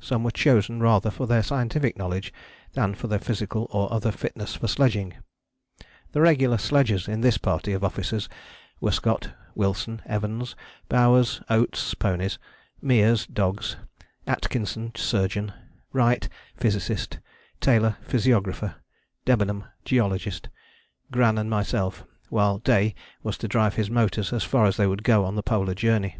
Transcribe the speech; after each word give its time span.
Some 0.00 0.22
were 0.22 0.30
chosen 0.30 0.78
rather 0.78 1.10
for 1.10 1.26
their 1.26 1.42
scientific 1.42 1.98
knowledge 1.98 2.32
than 2.74 2.94
for 2.94 3.08
their 3.08 3.18
physical 3.18 3.66
or 3.72 3.92
other 3.92 4.12
fitness 4.12 4.54
for 4.54 4.68
sledging. 4.68 5.14
The 6.12 6.20
regular 6.20 6.56
sledgers 6.56 7.08
in 7.08 7.20
this 7.20 7.36
party 7.36 7.72
of 7.72 7.82
officers 7.82 8.28
were 8.80 8.92
Scott, 8.92 9.30
Wilson, 9.56 10.00
Evans, 10.06 10.54
Bowers, 10.88 11.40
Oates 11.50 11.94
(ponies), 11.94 12.38
Meares 12.80 13.26
(dogs), 13.26 13.74
Atkinson 14.24 14.92
(surgeon), 14.94 15.52
Wright 15.92 16.28
(physicist), 16.56 17.18
Taylor 17.60 17.96
(physiographer), 18.06 18.76
Debenham 19.24 19.64
(geologist), 19.84 20.48
Gran 21.10 21.38
and 21.38 21.50
myself, 21.50 22.06
while 22.28 22.58
Day 22.58 22.94
was 23.24 23.36
to 23.38 23.48
drive 23.48 23.74
his 23.74 23.90
motors 23.90 24.32
as 24.32 24.44
far 24.44 24.66
as 24.66 24.76
they 24.76 24.86
would 24.86 25.02
go 25.02 25.24
on 25.24 25.34
the 25.34 25.42
Polar 25.42 25.74
Journey. 25.74 26.18